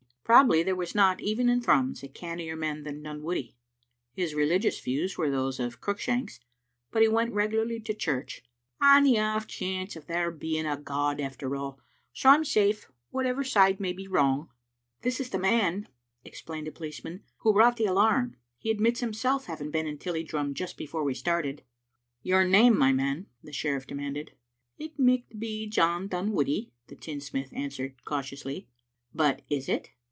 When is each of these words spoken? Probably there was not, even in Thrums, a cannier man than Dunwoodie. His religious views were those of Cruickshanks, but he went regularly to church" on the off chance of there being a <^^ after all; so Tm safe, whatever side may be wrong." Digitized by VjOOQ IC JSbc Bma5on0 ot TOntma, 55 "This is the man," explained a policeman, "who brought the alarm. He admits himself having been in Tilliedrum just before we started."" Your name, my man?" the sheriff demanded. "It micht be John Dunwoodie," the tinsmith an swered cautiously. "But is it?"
Probably 0.23 0.63
there 0.63 0.77
was 0.77 0.95
not, 0.95 1.19
even 1.19 1.49
in 1.49 1.59
Thrums, 1.59 2.03
a 2.03 2.07
cannier 2.07 2.55
man 2.55 2.83
than 2.83 3.03
Dunwoodie. 3.03 3.53
His 4.13 4.33
religious 4.33 4.79
views 4.79 5.17
were 5.17 5.29
those 5.29 5.59
of 5.59 5.81
Cruickshanks, 5.81 6.39
but 6.89 7.01
he 7.01 7.09
went 7.09 7.33
regularly 7.33 7.81
to 7.81 7.93
church" 7.93 8.41
on 8.81 9.03
the 9.03 9.19
off 9.19 9.45
chance 9.45 9.97
of 9.97 10.07
there 10.07 10.31
being 10.31 10.65
a 10.65 10.77
<^^ 10.77 11.19
after 11.19 11.53
all; 11.57 11.81
so 12.13 12.29
Tm 12.29 12.45
safe, 12.45 12.89
whatever 13.09 13.43
side 13.43 13.81
may 13.81 13.91
be 13.91 14.07
wrong." 14.07 14.47
Digitized 14.47 14.47
by 14.47 14.47
VjOOQ 14.47 14.47
IC 14.47 14.47
JSbc 14.47 14.47
Bma5on0 14.47 14.47
ot 14.47 15.03
TOntma, 15.03 15.03
55 15.03 15.03
"This 15.11 15.19
is 15.19 15.29
the 15.31 15.39
man," 15.39 15.87
explained 16.23 16.67
a 16.69 16.71
policeman, 16.71 17.23
"who 17.39 17.53
brought 17.53 17.75
the 17.75 17.85
alarm. 17.87 18.35
He 18.57 18.71
admits 18.71 18.99
himself 19.01 19.45
having 19.47 19.69
been 19.71 19.87
in 19.87 19.97
Tilliedrum 19.97 20.53
just 20.53 20.77
before 20.77 21.03
we 21.03 21.13
started."" 21.13 21.61
Your 22.23 22.45
name, 22.47 22.77
my 22.77 22.93
man?" 22.93 23.25
the 23.43 23.51
sheriff 23.51 23.85
demanded. 23.85 24.31
"It 24.77 24.97
micht 24.97 25.37
be 25.37 25.67
John 25.67 26.07
Dunwoodie," 26.07 26.71
the 26.87 26.95
tinsmith 26.95 27.49
an 27.51 27.69
swered 27.69 27.95
cautiously. 28.05 28.69
"But 29.13 29.41
is 29.49 29.67
it?" 29.67 29.89